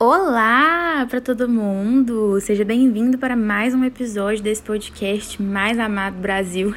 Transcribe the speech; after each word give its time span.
Olá 0.00 1.04
para 1.10 1.20
todo 1.20 1.48
mundo! 1.48 2.40
Seja 2.40 2.64
bem-vindo 2.64 3.18
para 3.18 3.34
mais 3.34 3.74
um 3.74 3.82
episódio 3.82 4.44
desse 4.44 4.62
podcast 4.62 5.42
mais 5.42 5.76
amado 5.76 6.14
do 6.14 6.20
Brasil. 6.20 6.72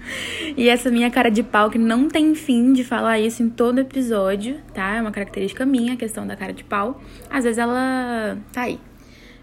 e 0.56 0.70
essa 0.70 0.90
minha 0.90 1.10
cara 1.10 1.30
de 1.30 1.42
pau 1.42 1.68
que 1.68 1.76
não 1.76 2.08
tem 2.08 2.34
fim 2.34 2.72
de 2.72 2.82
falar 2.82 3.20
isso 3.20 3.42
em 3.42 3.50
todo 3.50 3.78
episódio, 3.78 4.58
tá? 4.72 4.94
É 4.94 5.02
uma 5.02 5.10
característica 5.10 5.66
minha, 5.66 5.92
a 5.92 5.96
questão 5.98 6.26
da 6.26 6.34
cara 6.34 6.54
de 6.54 6.64
pau. 6.64 6.98
Às 7.28 7.44
vezes 7.44 7.58
ela 7.58 8.38
tá 8.50 8.62
aí. 8.62 8.80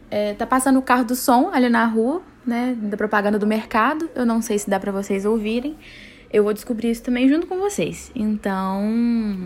É, 0.10 0.34
tá 0.34 0.48
passando 0.48 0.80
o 0.80 0.82
carro 0.82 1.06
do 1.06 1.16
som 1.16 1.52
ali 1.54 1.70
na 1.70 1.86
rua, 1.86 2.24
né? 2.44 2.76
Da 2.82 2.98
propaganda 2.98 3.38
do 3.38 3.46
mercado. 3.46 4.10
Eu 4.16 4.26
não 4.26 4.42
sei 4.42 4.58
se 4.58 4.68
dá 4.68 4.80
para 4.80 4.92
vocês 4.92 5.24
ouvirem. 5.24 5.78
Eu 6.34 6.44
vou 6.44 6.52
descobrir 6.52 6.90
isso 6.90 7.04
também 7.04 7.30
junto 7.30 7.46
com 7.46 7.60
vocês. 7.60 8.12
Então, 8.16 9.46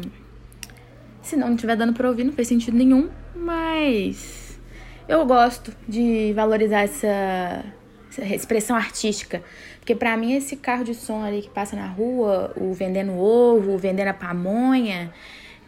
se 1.22 1.36
não 1.36 1.54
estiver 1.54 1.76
dando 1.76 1.92
pra 1.92 2.08
ouvir, 2.08 2.24
não 2.24 2.32
fez 2.32 2.48
sentido 2.48 2.78
nenhum 2.78 3.10
mas 3.36 4.60
eu 5.08 5.26
gosto 5.26 5.74
de 5.88 6.34
valorizar 6.34 6.82
essa, 6.82 7.66
essa 8.10 8.36
expressão 8.36 8.76
artística. 8.76 9.44
Porque 9.80 9.96
para 9.96 10.16
mim 10.16 10.34
esse 10.34 10.56
carro 10.56 10.84
de 10.84 10.96
som 10.96 11.24
ali 11.24 11.42
que 11.42 11.50
passa 11.50 11.76
na 11.76 11.88
rua, 11.88 12.54
o 12.56 12.74
vendendo 12.74 13.14
ovo, 13.14 13.74
o 13.74 13.78
vendendo 13.78 14.08
a 14.08 14.14
pamonha, 14.14 15.12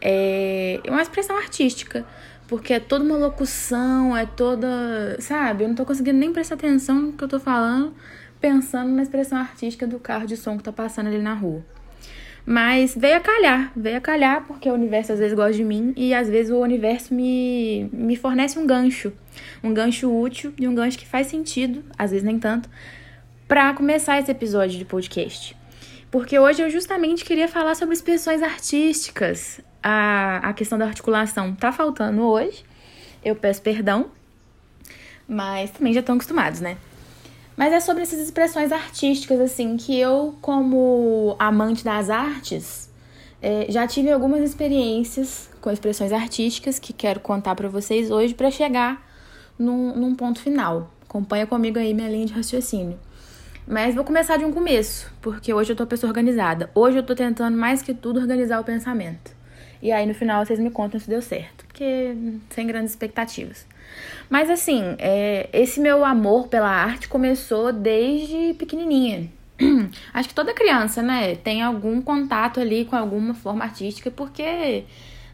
é 0.02 0.80
uma 0.88 1.02
expressão 1.02 1.38
artística. 1.38 2.05
Porque 2.48 2.74
é 2.74 2.80
toda 2.80 3.04
uma 3.04 3.18
locução, 3.18 4.16
é 4.16 4.26
toda. 4.26 5.18
Sabe? 5.20 5.63
Eu 5.63 5.68
não 5.68 5.76
tô 5.76 5.86
conseguindo 5.86 6.18
nem 6.18 6.32
prestar 6.32 6.55
atenção 6.55 6.96
no 6.96 7.13
que 7.13 7.24
eu 7.24 7.27
tô 7.27 7.40
falando, 7.40 7.94
pensando 8.40 8.91
na 8.91 9.02
expressão 9.02 9.40
artística 9.40 9.88
do 9.88 10.00
carro 10.00 10.27
de 10.27 10.38
som 10.38 10.55
que 10.58 10.63
tá 10.63 10.72
passando 10.72 11.08
ali 11.08 11.18
na 11.18 11.34
rua. 11.34 11.66
Mas 12.45 12.95
veio 12.95 13.17
a 13.17 13.20
calhar, 13.20 13.72
veio 13.76 13.98
a 13.98 14.02
calhar 14.02 14.45
porque 14.45 14.70
o 14.70 14.73
universo 14.73 15.13
às 15.13 15.20
vezes 15.20 15.34
gosta 15.34 15.54
de 15.54 15.63
mim 15.63 15.94
e 15.98 16.13
às 16.13 16.30
vezes 16.30 16.52
o 16.52 16.59
universo 16.59 17.12
me, 17.12 17.90
me 17.91 18.16
fornece 18.16 18.59
um 18.59 18.68
gancho. 18.68 19.12
Um 19.63 19.73
gancho 19.73 20.13
útil 20.16 20.54
e 20.59 20.68
um 20.68 20.76
gancho 20.76 20.98
que 20.98 21.08
faz 21.08 21.27
sentido, 21.27 21.84
às 21.98 22.12
vezes 22.12 22.24
nem 22.24 22.37
tanto, 22.37 22.70
para 23.48 23.74
começar 23.74 24.20
esse 24.20 24.29
episódio 24.29 24.77
de 24.77 24.85
podcast. 24.85 25.57
Porque 26.12 26.37
hoje 26.37 26.62
eu 26.62 26.70
justamente 26.70 27.26
queria 27.26 27.48
falar 27.48 27.74
sobre 27.74 27.96
expressões 27.96 28.43
artísticas. 28.43 29.59
A, 29.82 30.37
a 30.49 30.54
questão 30.54 30.77
da 30.77 30.85
articulação 30.85 31.54
tá 31.54 31.71
faltando 31.71 32.21
hoje. 32.21 32.63
Eu 33.24 33.35
peço 33.35 33.62
perdão, 33.62 34.12
mas 35.27 35.71
também 35.71 35.93
já 35.93 35.99
estão 35.99 36.15
acostumados, 36.15 36.62
né? 36.62 36.77
Mas 37.56 37.72
é 37.72 37.80
sobre 37.80 38.04
essas 38.04 38.20
expressões 38.20 38.72
artísticas, 38.72 39.40
assim, 39.40 39.78
que 39.78 39.98
eu, 39.98 40.36
como 40.42 41.36
amante 41.40 41.86
das 41.86 42.10
artes, 42.10 42.90
é, 43.42 43.68
já 43.70 43.88
tive 43.88 44.12
algumas 44.12 44.42
experiências 44.42 45.50
com 45.62 45.72
expressões 45.72 46.12
artísticas 46.12 46.80
que 46.80 46.92
quero 46.92 47.20
contar 47.20 47.56
para 47.56 47.70
vocês 47.70 48.12
hoje 48.12 48.34
para 48.34 48.52
chegar 48.52 49.08
num, 49.58 49.96
num 49.96 50.16
ponto 50.16 50.40
final. 50.40 50.92
Acompanha 51.08 51.48
comigo 51.48 51.80
aí 51.80 51.94
minha 51.94 52.10
linha 52.10 52.26
de 52.26 52.34
raciocínio. 52.34 53.00
Mas 53.68 53.96
vou 53.96 54.04
começar 54.04 54.38
de 54.38 54.46
um 54.46 54.52
começo, 54.52 55.12
porque 55.22 55.54
hoje 55.54 55.72
eu 55.72 55.76
tô 55.76 55.88
pessoa 55.88 56.10
organizada. 56.10 56.70
Hoje 56.76 56.98
eu 56.98 57.04
tô 57.04 57.16
tentando 57.16 57.58
mais 57.58 57.82
que 57.82 57.94
tudo 57.94 58.20
organizar 58.20 58.60
o 58.60 58.64
pensamento. 58.64 59.35
E 59.86 59.91
aí 59.91 60.08
no 60.08 60.16
final 60.16 60.44
vocês 60.44 60.60
me 60.60 60.72
contam 60.72 61.00
se 61.00 61.08
deu 61.08 61.22
certo, 61.22 61.64
porque 61.68 62.16
sem 62.50 62.66
grandes 62.66 62.90
expectativas. 62.90 63.68
Mas 64.28 64.50
assim, 64.50 64.81
é, 64.97 65.47
esse 65.53 65.80
meu 65.80 66.03
amor 66.03 66.47
pela 66.47 66.68
arte 66.68 67.08
começou 67.08 67.72
desde 67.72 68.56
pequenininha. 68.56 69.30
Acho 70.12 70.30
que 70.30 70.34
toda 70.34 70.56
criança, 70.56 71.03
né, 71.03 71.36
tem 71.36 71.62
algum 71.62 72.02
contato 72.02 72.59
ali 72.59 72.86
com 72.86 72.96
alguma 72.96 73.36
forma 73.36 73.64
artística, 73.64 74.09
porque 74.09 74.86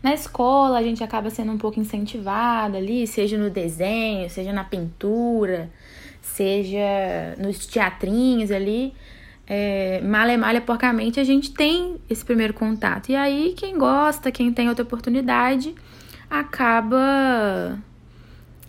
na 0.03 0.13
escola 0.13 0.79
a 0.79 0.83
gente 0.83 1.01
acaba 1.01 1.29
sendo 1.29 1.53
um 1.53 1.57
pouco 1.57 1.79
incentivada 1.79 2.77
ali, 2.77 3.07
seja 3.07 3.37
no 3.37 3.49
desenho, 3.49 4.29
seja 4.29 4.51
na 4.51 4.65
pintura, 4.65 5.69
seja 6.21 7.37
nos 7.37 7.65
teatrinhos 7.65 8.51
ali. 8.51 8.93
É, 9.53 9.99
malha 10.01 10.37
malha 10.37 10.61
porcamente, 10.61 11.19
a 11.19 11.25
gente 11.25 11.51
tem 11.51 11.97
esse 12.09 12.23
primeiro 12.23 12.53
contato. 12.53 13.09
E 13.09 13.15
aí, 13.17 13.53
quem 13.57 13.77
gosta, 13.77 14.31
quem 14.31 14.53
tem 14.53 14.69
outra 14.69 14.83
oportunidade, 14.85 15.75
acaba 16.29 17.77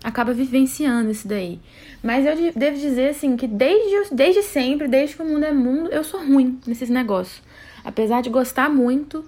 acaba 0.03 0.33
vivenciando 0.33 1.09
isso 1.09 1.25
daí. 1.25 1.57
Mas 2.03 2.25
eu 2.25 2.51
devo 2.53 2.77
dizer 2.77 3.11
assim 3.11 3.37
que 3.37 3.47
desde, 3.47 4.13
desde 4.13 4.43
sempre, 4.43 4.89
desde 4.89 5.15
que 5.15 5.21
o 5.21 5.25
mundo 5.25 5.45
é 5.45 5.53
mundo, 5.53 5.89
eu 5.89 6.03
sou 6.03 6.19
ruim 6.19 6.59
nesses 6.67 6.89
negócios. 6.89 7.41
Apesar 7.85 8.21
de 8.21 8.29
gostar 8.29 8.69
muito, 8.69 9.23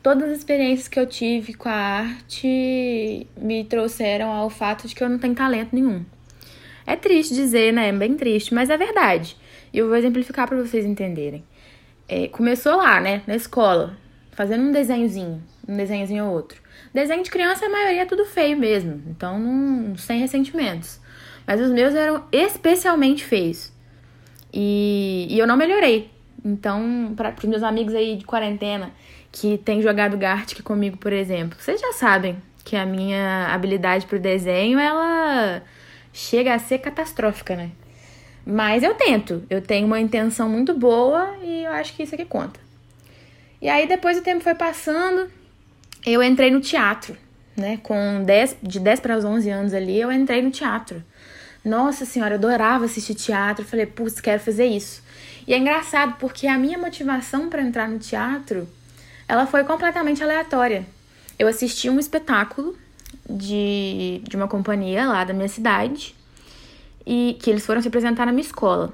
todas 0.00 0.30
as 0.30 0.38
experiências 0.38 0.86
que 0.86 1.00
eu 1.00 1.08
tive 1.08 1.54
com 1.54 1.68
a 1.68 1.72
arte 1.72 3.26
me 3.36 3.64
trouxeram 3.64 4.30
ao 4.30 4.48
fato 4.48 4.86
de 4.86 4.94
que 4.94 5.02
eu 5.02 5.08
não 5.08 5.18
tenho 5.18 5.34
talento 5.34 5.70
nenhum. 5.72 6.04
É 6.86 6.94
triste 6.94 7.34
dizer, 7.34 7.72
né? 7.72 7.88
É 7.88 7.92
bem 7.92 8.14
triste, 8.14 8.54
mas 8.54 8.70
é 8.70 8.76
verdade. 8.76 9.39
E 9.72 9.78
eu 9.78 9.88
vou 9.88 9.96
exemplificar 9.96 10.48
para 10.48 10.56
vocês 10.56 10.84
entenderem. 10.84 11.44
É, 12.08 12.28
começou 12.28 12.76
lá, 12.76 13.00
né? 13.00 13.22
Na 13.26 13.36
escola, 13.36 13.96
fazendo 14.32 14.64
um 14.64 14.72
desenhozinho, 14.72 15.42
um 15.68 15.76
desenhozinho 15.76 16.24
ou 16.26 16.32
outro. 16.32 16.60
Desenho 16.92 17.22
de 17.22 17.30
criança, 17.30 17.66
a 17.66 17.68
maioria 17.68 18.02
é 18.02 18.06
tudo 18.06 18.24
feio 18.24 18.58
mesmo, 18.58 19.00
então 19.06 19.38
não, 19.38 19.96
sem 19.96 20.18
ressentimentos. 20.18 21.00
Mas 21.46 21.60
os 21.60 21.70
meus 21.70 21.94
eram 21.94 22.24
especialmente 22.32 23.24
feios. 23.24 23.72
E, 24.52 25.26
e 25.30 25.38
eu 25.38 25.46
não 25.46 25.56
melhorei. 25.56 26.10
Então, 26.44 27.12
para 27.16 27.34
os 27.38 27.44
meus 27.44 27.62
amigos 27.62 27.94
aí 27.94 28.16
de 28.16 28.24
quarentena 28.24 28.90
que 29.30 29.58
têm 29.58 29.80
jogado 29.80 30.16
Gartic 30.16 30.62
comigo, 30.62 30.96
por 30.96 31.12
exemplo, 31.12 31.56
vocês 31.60 31.80
já 31.80 31.92
sabem 31.92 32.36
que 32.64 32.76
a 32.76 32.84
minha 32.84 33.48
habilidade 33.48 34.06
pro 34.06 34.18
desenho, 34.18 34.78
ela 34.78 35.62
chega 36.12 36.54
a 36.54 36.58
ser 36.58 36.78
catastrófica, 36.78 37.54
né? 37.54 37.70
Mas 38.50 38.82
eu 38.82 38.94
tento, 38.94 39.44
eu 39.48 39.62
tenho 39.62 39.86
uma 39.86 40.00
intenção 40.00 40.48
muito 40.48 40.74
boa 40.74 41.36
e 41.40 41.62
eu 41.62 41.70
acho 41.70 41.94
que 41.94 42.02
isso 42.02 42.16
aqui 42.16 42.24
conta. 42.24 42.58
E 43.62 43.68
aí 43.68 43.86
depois 43.86 44.18
o 44.18 44.22
tempo 44.22 44.42
foi 44.42 44.56
passando, 44.56 45.30
eu 46.04 46.20
entrei 46.20 46.50
no 46.50 46.60
teatro, 46.60 47.16
né? 47.56 47.78
Com 47.80 48.24
10, 48.24 48.56
de 48.60 48.80
10 48.80 48.98
para 48.98 49.16
os 49.16 49.24
11 49.24 49.50
anos 49.50 49.72
ali, 49.72 50.00
eu 50.00 50.10
entrei 50.10 50.42
no 50.42 50.50
teatro. 50.50 51.00
Nossa 51.64 52.04
senhora, 52.04 52.34
eu 52.34 52.38
adorava 52.38 52.86
assistir 52.86 53.14
teatro. 53.14 53.64
Falei, 53.64 53.86
putz, 53.86 54.20
quero 54.20 54.40
fazer 54.40 54.66
isso. 54.66 55.00
E 55.46 55.54
é 55.54 55.58
engraçado 55.58 56.16
porque 56.18 56.48
a 56.48 56.58
minha 56.58 56.78
motivação 56.78 57.48
para 57.48 57.62
entrar 57.62 57.88
no 57.88 58.00
teatro, 58.00 58.68
ela 59.28 59.46
foi 59.46 59.62
completamente 59.62 60.24
aleatória. 60.24 60.84
Eu 61.38 61.46
assisti 61.46 61.88
um 61.88 62.00
espetáculo 62.00 62.76
de, 63.28 64.22
de 64.24 64.34
uma 64.34 64.48
companhia 64.48 65.06
lá 65.06 65.22
da 65.22 65.32
minha 65.32 65.48
cidade 65.48 66.16
e 67.06 67.36
que 67.40 67.50
eles 67.50 67.64
foram 67.64 67.80
se 67.80 67.88
apresentar 67.88 68.26
na 68.26 68.32
minha 68.32 68.44
escola. 68.44 68.92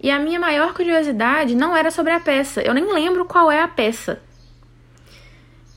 E 0.00 0.10
a 0.10 0.18
minha 0.18 0.38
maior 0.38 0.74
curiosidade 0.74 1.54
não 1.54 1.76
era 1.76 1.90
sobre 1.90 2.12
a 2.12 2.20
peça. 2.20 2.60
Eu 2.60 2.74
nem 2.74 2.92
lembro 2.92 3.24
qual 3.24 3.50
é 3.50 3.62
a 3.62 3.68
peça 3.68 4.20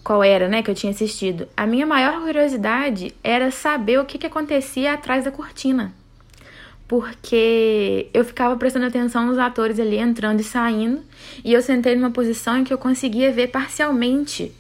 qual 0.08 0.24
era, 0.24 0.48
né, 0.48 0.64
que 0.64 0.72
eu 0.72 0.76
tinha 0.76 0.94
assistido. 0.94 1.50
A 1.58 1.68
minha 1.68 1.86
maior 1.86 2.22
curiosidade 2.22 3.14
era 3.22 3.52
saber 3.52 4.00
o 4.00 4.06
que, 4.06 4.18
que 4.18 4.26
acontecia 4.26 4.94
atrás 4.94 5.26
da 5.26 5.32
cortina. 5.32 5.94
Porque 6.88 8.08
eu 8.14 8.24
ficava 8.24 8.56
prestando 8.56 8.86
atenção 8.86 9.26
nos 9.26 9.38
atores 9.38 9.78
ali 9.78 9.98
entrando 9.98 10.40
e 10.40 10.46
saindo, 10.46 11.02
e 11.44 11.52
eu 11.52 11.62
sentei 11.62 11.94
numa 11.94 12.10
posição 12.10 12.58
em 12.58 12.64
que 12.64 12.74
eu 12.74 12.78
conseguia 12.78 13.34
ver 13.34 13.48
parcialmente 13.48 14.54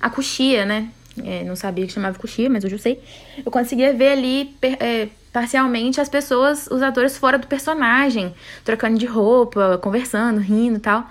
a 0.00 0.08
coxia, 0.08 0.64
né? 0.64 0.88
É, 1.22 1.44
não 1.44 1.56
sabia 1.56 1.86
que 1.86 1.92
chamava 1.92 2.18
coxia, 2.18 2.48
mas 2.48 2.64
hoje 2.64 2.76
eu 2.76 2.78
sei. 2.78 2.98
Eu 3.44 3.52
conseguia 3.52 3.92
ver 3.92 4.12
ali 4.12 4.56
é, 4.62 5.08
parcialmente 5.36 6.00
as 6.00 6.08
pessoas, 6.08 6.66
os 6.68 6.80
atores 6.80 7.18
fora 7.18 7.36
do 7.36 7.46
personagem, 7.46 8.34
trocando 8.64 8.96
de 8.98 9.04
roupa, 9.04 9.76
conversando, 9.82 10.40
rindo 10.40 10.78
e 10.78 10.80
tal. 10.80 11.10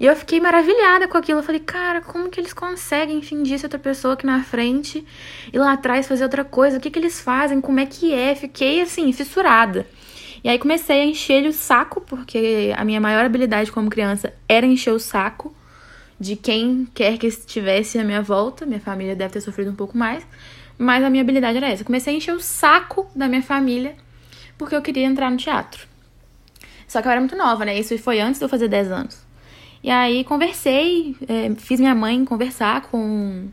E 0.00 0.06
eu 0.06 0.16
fiquei 0.16 0.40
maravilhada 0.40 1.06
com 1.06 1.16
aquilo. 1.16 1.38
Eu 1.38 1.44
falei, 1.44 1.60
cara, 1.60 2.00
como 2.00 2.28
que 2.28 2.40
eles 2.40 2.52
conseguem 2.52 3.22
fingir 3.22 3.60
ser 3.60 3.66
outra 3.66 3.78
pessoa 3.78 4.14
aqui 4.14 4.26
na 4.26 4.42
frente 4.42 5.06
e 5.52 5.56
lá 5.56 5.74
atrás 5.74 6.08
fazer 6.08 6.24
outra 6.24 6.42
coisa? 6.42 6.78
O 6.78 6.80
que 6.80 6.90
que 6.90 6.98
eles 6.98 7.20
fazem? 7.20 7.60
Como 7.60 7.78
é 7.78 7.86
que 7.86 8.12
é? 8.12 8.34
Fiquei 8.34 8.80
assim, 8.80 9.12
fissurada. 9.12 9.86
E 10.42 10.48
aí 10.48 10.58
comecei 10.58 11.02
a 11.02 11.04
encher 11.04 11.46
o 11.46 11.52
saco, 11.52 12.00
porque 12.00 12.74
a 12.76 12.84
minha 12.84 13.00
maior 13.00 13.24
habilidade 13.24 13.70
como 13.70 13.88
criança 13.88 14.34
era 14.48 14.66
encher 14.66 14.92
o 14.92 14.98
saco 14.98 15.54
de 16.18 16.34
quem 16.34 16.88
quer 16.92 17.18
que 17.18 17.28
estivesse 17.28 18.00
à 18.00 18.02
minha 18.02 18.20
volta. 18.20 18.66
Minha 18.66 18.80
família 18.80 19.14
deve 19.14 19.34
ter 19.34 19.40
sofrido 19.40 19.70
um 19.70 19.76
pouco 19.76 19.96
mais, 19.96 20.26
mas 20.80 21.04
a 21.04 21.10
minha 21.10 21.22
habilidade 21.22 21.58
era 21.58 21.68
essa. 21.68 21.84
Comecei 21.84 22.14
a 22.14 22.16
encher 22.16 22.34
o 22.34 22.40
saco 22.40 23.06
da 23.14 23.28
minha 23.28 23.42
família 23.42 23.94
porque 24.56 24.74
eu 24.74 24.80
queria 24.80 25.04
entrar 25.04 25.30
no 25.30 25.36
teatro. 25.36 25.86
Só 26.88 27.02
que 27.02 27.06
eu 27.06 27.12
era 27.12 27.20
muito 27.20 27.36
nova, 27.36 27.66
né? 27.66 27.78
Isso 27.78 27.96
foi 27.98 28.18
antes 28.18 28.40
de 28.40 28.46
eu 28.46 28.48
fazer 28.48 28.66
10 28.66 28.90
anos. 28.90 29.22
E 29.84 29.90
aí 29.90 30.24
conversei, 30.24 31.14
é, 31.28 31.54
fiz 31.56 31.78
minha 31.80 31.94
mãe 31.94 32.24
conversar 32.24 32.80
com 32.82 33.48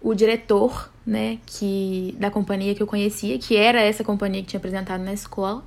o 0.00 0.14
diretor, 0.14 0.90
né, 1.04 1.38
que 1.44 2.14
da 2.18 2.30
companhia 2.30 2.74
que 2.74 2.82
eu 2.82 2.86
conhecia, 2.86 3.36
que 3.38 3.56
era 3.56 3.80
essa 3.80 4.04
companhia 4.04 4.40
que 4.40 4.48
tinha 4.48 4.58
apresentado 4.58 5.02
na 5.02 5.12
escola. 5.12 5.64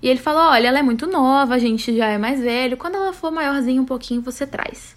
E 0.00 0.08
ele 0.08 0.20
falou: 0.20 0.42
"Olha, 0.42 0.68
ela 0.68 0.78
é 0.78 0.82
muito 0.82 1.08
nova, 1.08 1.54
a 1.54 1.58
gente 1.58 1.96
já 1.96 2.06
é 2.06 2.18
mais 2.18 2.40
velho. 2.40 2.76
Quando 2.76 2.94
ela 2.96 3.12
for 3.12 3.32
maiorzinha 3.32 3.82
um 3.82 3.84
pouquinho, 3.84 4.22
você 4.22 4.46
traz". 4.46 4.96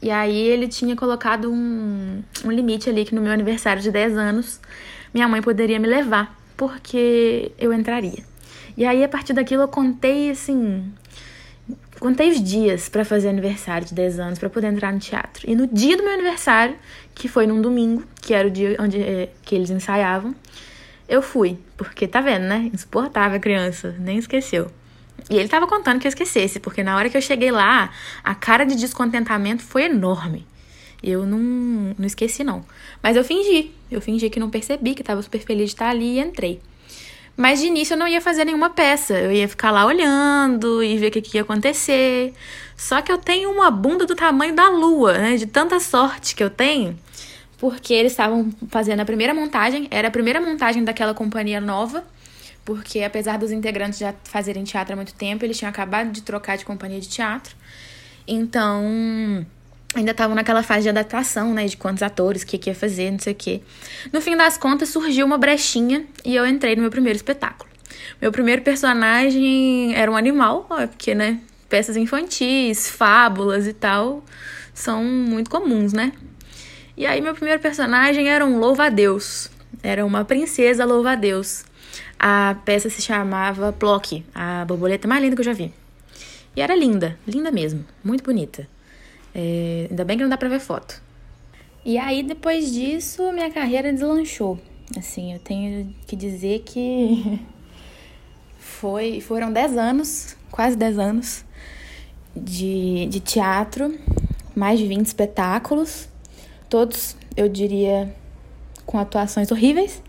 E 0.00 0.10
aí 0.10 0.36
ele 0.36 0.68
tinha 0.68 0.94
colocado 0.94 1.50
um, 1.50 2.22
um 2.44 2.50
limite 2.50 2.88
ali 2.88 3.04
que 3.04 3.14
no 3.14 3.20
meu 3.20 3.32
aniversário 3.32 3.82
de 3.82 3.90
10 3.90 4.16
anos 4.16 4.60
minha 5.12 5.26
mãe 5.26 5.40
poderia 5.40 5.78
me 5.78 5.86
levar, 5.86 6.36
porque 6.56 7.52
eu 7.58 7.72
entraria. 7.72 8.22
E 8.76 8.84
aí, 8.84 9.02
a 9.02 9.08
partir 9.08 9.32
daquilo, 9.32 9.62
eu 9.62 9.68
contei 9.68 10.30
assim. 10.30 10.92
Contei 11.98 12.30
os 12.30 12.42
dias 12.42 12.88
para 12.88 13.04
fazer 13.04 13.28
aniversário 13.28 13.86
de 13.86 13.94
10 13.94 14.20
anos, 14.20 14.38
para 14.38 14.48
poder 14.48 14.68
entrar 14.68 14.92
no 14.92 15.00
teatro. 15.00 15.50
E 15.50 15.56
no 15.56 15.66
dia 15.66 15.96
do 15.96 16.04
meu 16.04 16.12
aniversário, 16.12 16.76
que 17.14 17.26
foi 17.26 17.46
num 17.46 17.60
domingo, 17.60 18.04
que 18.22 18.32
era 18.32 18.46
o 18.46 18.50
dia 18.50 18.76
onde 18.78 19.02
é, 19.02 19.30
que 19.42 19.54
eles 19.54 19.70
ensaiavam, 19.70 20.34
eu 21.08 21.20
fui. 21.20 21.58
Porque 21.76 22.06
tá 22.06 22.20
vendo, 22.20 22.44
né? 22.44 22.70
Insuportável 22.72 23.36
a 23.36 23.40
criança, 23.40 23.96
nem 23.98 24.18
esqueceu. 24.18 24.70
E 25.30 25.36
ele 25.36 25.48
tava 25.48 25.66
contando 25.66 26.00
que 26.00 26.06
eu 26.06 26.10
esquecesse, 26.10 26.60
porque 26.60 26.82
na 26.82 26.96
hora 26.96 27.10
que 27.10 27.16
eu 27.16 27.22
cheguei 27.22 27.50
lá, 27.50 27.90
a 28.22 28.34
cara 28.34 28.64
de 28.64 28.74
descontentamento 28.74 29.62
foi 29.62 29.84
enorme. 29.84 30.46
Eu 31.02 31.24
não, 31.26 31.38
não 31.98 32.06
esqueci, 32.06 32.42
não. 32.42 32.64
Mas 33.02 33.16
eu 33.16 33.24
fingi. 33.24 33.72
Eu 33.90 34.00
fingi 34.00 34.28
que 34.30 34.40
não 34.40 34.50
percebi, 34.50 34.94
que 34.94 35.02
tava 35.02 35.22
super 35.22 35.40
feliz 35.40 35.66
de 35.66 35.74
estar 35.74 35.88
ali 35.90 36.16
e 36.16 36.20
entrei. 36.20 36.60
Mas 37.36 37.60
de 37.60 37.66
início 37.66 37.94
eu 37.94 37.98
não 37.98 38.08
ia 38.08 38.20
fazer 38.20 38.44
nenhuma 38.44 38.70
peça. 38.70 39.14
Eu 39.14 39.30
ia 39.30 39.46
ficar 39.46 39.70
lá 39.70 39.86
olhando 39.86 40.82
e 40.82 40.98
ver 40.98 41.06
o 41.06 41.10
que, 41.12 41.22
que 41.22 41.36
ia 41.36 41.42
acontecer. 41.42 42.34
Só 42.76 43.00
que 43.00 43.12
eu 43.12 43.18
tenho 43.18 43.50
uma 43.50 43.70
bunda 43.70 44.04
do 44.04 44.16
tamanho 44.16 44.54
da 44.54 44.68
lua, 44.68 45.16
né? 45.16 45.36
De 45.36 45.46
tanta 45.46 45.78
sorte 45.78 46.34
que 46.34 46.42
eu 46.42 46.50
tenho. 46.50 46.98
Porque 47.58 47.94
eles 47.94 48.12
estavam 48.12 48.50
fazendo 48.68 49.00
a 49.00 49.04
primeira 49.04 49.32
montagem. 49.32 49.86
Era 49.90 50.08
a 50.08 50.10
primeira 50.10 50.40
montagem 50.40 50.82
daquela 50.82 51.14
companhia 51.14 51.60
nova. 51.60 52.04
Porque 52.68 53.02
apesar 53.02 53.38
dos 53.38 53.50
integrantes 53.50 53.98
já 53.98 54.14
fazerem 54.24 54.62
teatro 54.62 54.92
há 54.92 54.96
muito 54.96 55.14
tempo, 55.14 55.42
eles 55.42 55.56
tinham 55.56 55.70
acabado 55.70 56.10
de 56.10 56.20
trocar 56.20 56.58
de 56.58 56.66
companhia 56.66 57.00
de 57.00 57.08
teatro. 57.08 57.56
Então 58.26 58.84
ainda 59.94 60.10
estavam 60.10 60.36
naquela 60.36 60.62
fase 60.62 60.82
de 60.82 60.90
adaptação, 60.90 61.54
né? 61.54 61.64
De 61.64 61.78
quantos 61.78 62.02
atores, 62.02 62.42
o 62.42 62.46
que, 62.46 62.58
que 62.58 62.68
ia 62.68 62.74
fazer, 62.74 63.10
não 63.10 63.18
sei 63.18 63.32
o 63.32 63.36
quê. 63.36 63.62
No 64.12 64.20
fim 64.20 64.36
das 64.36 64.58
contas, 64.58 64.90
surgiu 64.90 65.24
uma 65.24 65.38
brechinha 65.38 66.04
e 66.22 66.36
eu 66.36 66.46
entrei 66.46 66.76
no 66.76 66.82
meu 66.82 66.90
primeiro 66.90 67.16
espetáculo. 67.16 67.70
Meu 68.20 68.30
primeiro 68.30 68.60
personagem 68.60 69.94
era 69.94 70.10
um 70.10 70.14
animal, 70.14 70.66
porque, 70.68 71.14
né? 71.14 71.40
Peças 71.70 71.96
infantis, 71.96 72.90
fábulas 72.90 73.66
e 73.66 73.72
tal 73.72 74.22
são 74.74 75.02
muito 75.02 75.48
comuns, 75.48 75.94
né? 75.94 76.12
E 76.98 77.06
aí, 77.06 77.22
meu 77.22 77.32
primeiro 77.32 77.62
personagem 77.62 78.28
era 78.28 78.44
um 78.44 78.58
louva-a-Deus. 78.58 79.50
Era 79.82 80.04
uma 80.04 80.22
princesa 80.22 80.84
louva-a-Deus. 80.84 81.64
A 82.18 82.56
peça 82.64 82.90
se 82.90 83.00
chamava 83.00 83.72
Plock, 83.72 84.24
a 84.34 84.64
borboleta 84.64 85.06
mais 85.06 85.22
linda 85.22 85.36
que 85.36 85.40
eu 85.40 85.44
já 85.44 85.52
vi. 85.52 85.72
E 86.56 86.60
era 86.60 86.74
linda, 86.74 87.18
linda 87.26 87.50
mesmo, 87.52 87.84
muito 88.02 88.24
bonita. 88.24 88.68
É, 89.34 89.86
ainda 89.90 90.04
bem 90.04 90.16
que 90.16 90.22
não 90.24 90.30
dá 90.30 90.36
pra 90.36 90.48
ver 90.48 90.58
foto. 90.58 91.00
E 91.84 91.96
aí, 91.96 92.22
depois 92.22 92.72
disso, 92.72 93.32
minha 93.32 93.50
carreira 93.50 93.92
deslanchou. 93.92 94.58
Assim, 94.96 95.32
eu 95.32 95.38
tenho 95.38 95.94
que 96.06 96.16
dizer 96.16 96.62
que 96.66 97.40
foi, 98.58 99.20
foram 99.20 99.52
10 99.52 99.76
anos, 99.76 100.36
quase 100.50 100.76
10 100.76 100.98
anos, 100.98 101.44
de, 102.34 103.06
de 103.06 103.20
teatro, 103.20 103.96
mais 104.54 104.78
de 104.78 104.86
20 104.86 105.06
espetáculos, 105.06 106.08
todos, 106.68 107.16
eu 107.36 107.48
diria, 107.48 108.12
com 108.84 108.98
atuações 108.98 109.50
horríveis, 109.52 110.02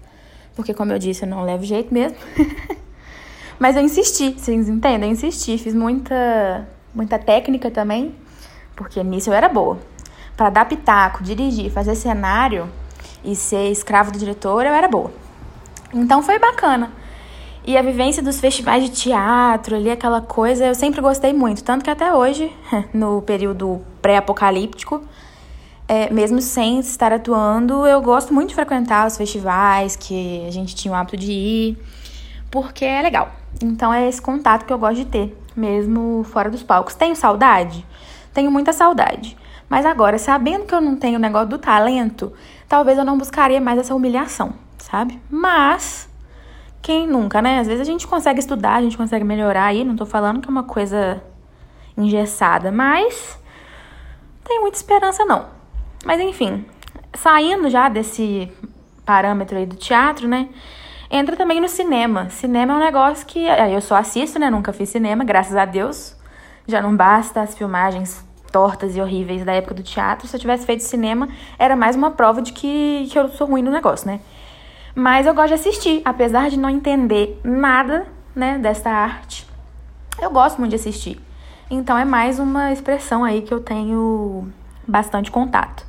porque, 0.60 0.74
como 0.74 0.92
eu 0.92 1.00
disse, 1.00 1.24
eu 1.24 1.30
não 1.30 1.46
levo 1.46 1.64
jeito 1.64 1.94
mesmo. 1.94 2.18
Mas 3.58 3.78
eu 3.78 3.82
insisti, 3.82 4.32
vocês 4.38 4.68
entendem? 4.68 5.10
Eu 5.10 5.14
insisti, 5.14 5.58
fiz 5.58 5.74
muita, 5.74 6.68
muita 6.94 7.18
técnica 7.18 7.72
também 7.72 8.14
porque 8.76 9.02
nisso 9.04 9.30
eu 9.30 9.34
era 9.34 9.48
boa. 9.48 9.78
Para 10.36 10.66
pitaco, 10.66 11.24
dirigir, 11.24 11.70
fazer 11.70 11.96
cenário 11.96 12.70
e 13.24 13.36
ser 13.36 13.70
escravo 13.72 14.12
do 14.12 14.18
diretor, 14.18 14.66
eu 14.66 14.74
era 14.74 14.88
boa. 14.88 15.12
Então 15.94 16.22
foi 16.22 16.40
bacana. 16.40 16.92
E 17.66 17.78
a 17.78 17.82
vivência 17.82 18.22
dos 18.22 18.40
festivais 18.40 18.84
de 18.84 18.90
teatro, 18.90 19.76
ali, 19.76 19.92
aquela 19.92 20.22
coisa, 20.22 20.66
eu 20.66 20.76
sempre 20.76 21.02
gostei 21.02 21.34
muito. 21.34 21.62
Tanto 21.64 21.84
que 21.84 21.90
até 21.90 22.14
hoje, 22.14 22.52
no 22.94 23.22
período 23.22 23.82
pré-apocalíptico, 24.02 25.02
é, 25.90 26.10
mesmo 26.10 26.40
sem 26.40 26.80
estar 26.80 27.12
atuando, 27.12 27.86
eu 27.86 28.02
gosto 28.02 28.34
muito 28.34 28.50
de 28.50 28.56
frequentar 28.56 29.06
os 29.08 29.18
festivais 29.18 29.98
que 29.98 30.46
a 30.48 30.52
gente 30.52 30.74
tinha 30.74 30.94
o 30.94 30.96
hábito 30.96 31.18
de 31.18 31.32
ir, 31.32 31.78
porque 32.50 32.86
é 32.86 33.02
legal. 33.02 33.30
Então 33.62 33.94
é 33.94 34.08
esse 34.08 34.22
contato 34.22 34.66
que 34.66 34.72
eu 34.72 34.80
gosto 34.80 34.96
de 34.96 35.06
ter, 35.06 35.38
mesmo 35.54 36.24
fora 36.24 36.50
dos 36.50 36.64
palcos. 36.64 36.96
Tenho 36.96 37.16
saudade? 37.16 37.86
tenho 38.34 38.52
muita 38.52 38.74
saudade. 38.74 39.38
Mas 39.68 39.86
agora, 39.86 40.18
sabendo 40.18 40.66
que 40.66 40.74
eu 40.74 40.82
não 40.82 40.96
tenho 40.96 41.18
o 41.18 41.22
negócio 41.22 41.50
do 41.50 41.58
talento, 41.60 42.34
talvez 42.68 42.98
eu 42.98 43.06
não 43.06 43.18
buscaria 43.18 43.62
mais 43.62 43.78
essa 43.78 43.94
humilhação, 43.94 44.54
sabe? 44.78 45.22
Mas, 45.30 46.10
quem 46.82 47.08
nunca, 47.08 47.42
né? 47.42 47.60
Às 47.60 47.68
vezes 47.68 47.82
a 47.82 47.92
gente 47.92 48.08
consegue 48.08 48.40
estudar, 48.40 48.76
a 48.76 48.82
gente 48.82 48.98
consegue 48.98 49.24
melhorar 49.24 49.66
aí. 49.66 49.84
Não 49.84 49.96
tô 49.96 50.06
falando 50.06 50.42
que 50.42 50.48
é 50.48 50.52
uma 50.52 50.64
coisa 50.64 51.22
engessada, 51.98 52.72
mas 52.72 53.38
tenho 54.44 54.62
muita 54.62 54.78
esperança 54.78 55.26
não. 55.26 55.59
Mas 56.06 56.20
enfim, 56.22 56.66
saindo 57.14 57.70
já 57.70 57.90
desse 57.90 58.52
parâmetro 59.06 59.58
aí 59.58 59.66
do 59.66 59.76
teatro, 59.76 60.28
né? 60.28 60.50
Entra 61.12 61.36
também 61.36 61.60
no 61.60 61.68
cinema. 61.68 62.30
Cinema 62.30 62.74
é 62.74 62.76
um 62.76 62.80
negócio 62.80 63.26
que 63.26 63.46
eu 63.46 63.82
só 63.82 63.96
assisto, 63.96 64.38
né? 64.38 64.50
Nunca 64.50 64.72
fiz 64.72 64.90
cinema, 64.90 65.24
graças 65.24 65.56
a 65.56 65.66
Deus. 65.66 66.16
Já 66.68 66.82
não 66.82 66.96
basta 66.96 67.42
as 67.42 67.58
filmagens 67.58 68.24
tortas 68.52 68.96
e 68.96 69.02
horríveis 69.02 69.44
da 69.44 69.54
época 69.54 69.74
do 69.74 69.84
teatro. 69.84 70.28
Se 70.28 70.36
eu 70.36 70.40
tivesse 70.40 70.66
feito 70.66 70.84
cinema, 70.84 71.28
era 71.58 71.76
mais 71.76 71.96
uma 71.96 72.12
prova 72.12 72.42
de 72.42 72.54
que, 72.54 73.08
que 73.12 73.18
eu 73.18 73.30
sou 73.30 73.48
ruim 73.48 73.64
no 73.64 73.72
negócio, 73.72 74.08
né? 74.08 74.20
Mas 74.94 75.26
eu 75.26 75.34
gosto 75.34 75.50
de 75.50 75.54
assistir, 75.56 76.02
apesar 76.06 76.50
de 76.50 76.58
não 76.58 76.70
entender 76.70 77.40
nada, 77.44 78.08
né, 78.36 78.58
dessa 78.58 78.90
arte. 78.90 79.48
Eu 80.22 80.30
gosto 80.30 80.60
muito 80.60 80.72
de 80.72 80.76
assistir. 80.76 81.20
Então 81.72 81.98
é 81.98 82.06
mais 82.06 82.40
uma 82.40 82.72
expressão 82.72 83.24
aí 83.24 83.42
que 83.42 83.54
eu 83.54 83.60
tenho 83.60 84.52
bastante 84.88 85.32
contato. 85.32 85.89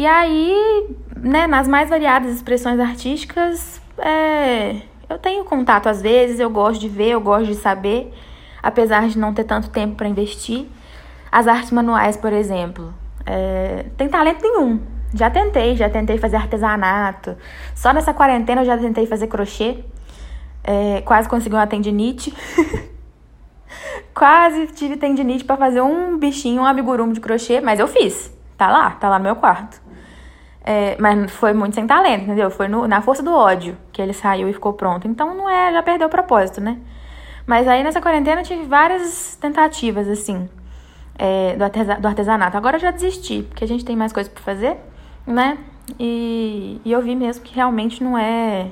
E 0.00 0.06
aí, 0.06 0.96
né, 1.14 1.46
nas 1.46 1.68
mais 1.68 1.90
variadas 1.90 2.34
expressões 2.34 2.80
artísticas, 2.80 3.82
é, 3.98 4.80
eu 5.06 5.18
tenho 5.18 5.44
contato 5.44 5.90
às 5.90 6.00
vezes, 6.00 6.40
eu 6.40 6.48
gosto 6.48 6.80
de 6.80 6.88
ver, 6.88 7.10
eu 7.10 7.20
gosto 7.20 7.48
de 7.48 7.54
saber 7.54 8.10
apesar 8.62 9.06
de 9.08 9.18
não 9.18 9.34
ter 9.34 9.44
tanto 9.44 9.68
tempo 9.68 9.96
para 9.96 10.08
investir. 10.08 10.66
As 11.30 11.46
artes 11.46 11.70
manuais, 11.70 12.16
por 12.16 12.32
exemplo, 12.32 12.94
é, 13.26 13.84
tem 13.98 14.08
talento 14.08 14.40
nenhum. 14.42 14.80
Já 15.12 15.28
tentei, 15.28 15.76
já 15.76 15.90
tentei 15.90 16.16
fazer 16.16 16.36
artesanato. 16.36 17.36
Só 17.74 17.92
nessa 17.92 18.14
quarentena 18.14 18.62
eu 18.62 18.64
já 18.64 18.78
tentei 18.78 19.04
fazer 19.04 19.26
crochê. 19.26 19.84
É, 20.64 21.02
quase 21.02 21.28
consegui 21.28 21.56
uma 21.56 21.66
tendinite. 21.66 22.34
quase 24.14 24.68
tive 24.68 24.96
tendinite 24.96 25.44
para 25.44 25.58
fazer 25.58 25.82
um 25.82 26.16
bichinho, 26.18 26.62
um 26.62 26.66
amigurumi 26.66 27.12
de 27.12 27.20
crochê, 27.20 27.60
mas 27.60 27.78
eu 27.78 27.86
fiz. 27.86 28.32
Tá 28.56 28.70
lá, 28.70 28.92
tá 28.92 29.10
lá 29.10 29.18
no 29.18 29.24
meu 29.24 29.36
quarto. 29.36 29.89
É, 30.62 30.96
mas 31.00 31.30
foi 31.32 31.52
muito 31.52 31.74
sem 31.74 31.86
talento, 31.86 32.24
entendeu? 32.24 32.50
Foi 32.50 32.68
no, 32.68 32.86
na 32.86 33.00
força 33.00 33.22
do 33.22 33.32
ódio 33.32 33.76
que 33.92 34.00
ele 34.00 34.12
saiu 34.12 34.48
e 34.48 34.52
ficou 34.52 34.72
pronto. 34.74 35.08
Então 35.08 35.34
não 35.34 35.48
é, 35.48 35.72
já 35.72 35.82
perdeu 35.82 36.06
o 36.06 36.10
propósito, 36.10 36.60
né? 36.60 36.78
Mas 37.46 37.66
aí 37.66 37.82
nessa 37.82 38.00
quarentena 38.00 38.42
eu 38.42 38.44
tive 38.44 38.64
várias 38.64 39.36
tentativas, 39.40 40.06
assim, 40.08 40.48
é, 41.18 41.56
do, 41.56 41.64
artesa 41.64 41.94
do 41.96 42.06
artesanato. 42.06 42.56
Agora 42.56 42.76
eu 42.76 42.80
já 42.80 42.90
desisti, 42.90 43.42
porque 43.42 43.64
a 43.64 43.68
gente 43.68 43.84
tem 43.84 43.96
mais 43.96 44.12
coisas 44.12 44.32
para 44.32 44.42
fazer, 44.42 44.76
né? 45.26 45.58
E, 45.98 46.80
e 46.84 46.92
eu 46.92 47.00
vi 47.00 47.16
mesmo 47.16 47.42
que 47.42 47.54
realmente 47.54 48.04
não 48.04 48.16
é, 48.16 48.68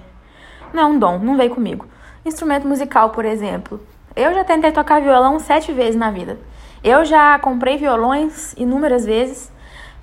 não 0.72 0.82
é 0.82 0.86
um 0.86 0.98
dom, 0.98 1.18
não 1.18 1.36
veio 1.36 1.50
comigo. 1.50 1.86
Instrumento 2.24 2.68
musical, 2.68 3.10
por 3.10 3.24
exemplo. 3.24 3.80
Eu 4.14 4.34
já 4.34 4.44
tentei 4.44 4.72
tocar 4.72 5.00
violão 5.00 5.38
sete 5.38 5.72
vezes 5.72 5.96
na 5.96 6.10
vida. 6.10 6.38
Eu 6.82 7.04
já 7.04 7.38
comprei 7.38 7.76
violões 7.76 8.52
inúmeras 8.56 9.04
vezes. 9.04 9.50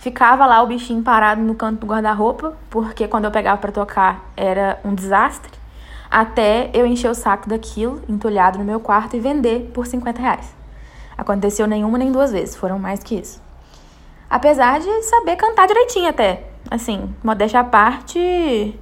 Ficava 0.06 0.46
lá 0.46 0.62
o 0.62 0.68
bichinho 0.68 1.02
parado 1.02 1.42
no 1.42 1.56
canto 1.56 1.80
do 1.80 1.88
guarda-roupa, 1.88 2.56
porque 2.70 3.08
quando 3.08 3.26
eu 3.26 3.32
pegava 3.32 3.60
para 3.60 3.72
tocar 3.72 4.24
era 4.38 4.80
um 4.86 4.94
desastre 4.94 5.52
até 6.12 6.70
eu 6.76 6.86
encher 6.86 7.10
o 7.10 7.16
saco 7.16 7.50
daquilo, 7.50 8.00
entulhado 8.08 8.60
no 8.60 8.64
meu 8.64 8.80
quarto, 8.80 9.16
e 9.16 9.20
vender 9.20 9.72
por 9.74 9.88
50 9.88 10.22
reais. 10.22 10.56
Aconteceu 11.18 11.66
nenhuma 11.66 11.98
nem 11.98 12.12
duas 12.12 12.32
vezes, 12.32 12.56
foram 12.56 12.78
mais 12.78 13.00
que 13.04 13.16
isso. 13.16 13.42
Apesar 14.30 14.80
de 14.80 15.02
saber 15.02 15.38
cantar 15.38 15.66
direitinho 15.66 16.08
até. 16.08 16.52
Assim, 16.70 17.12
modéstia 17.24 17.62
à 17.62 17.64
parte, 17.64 18.80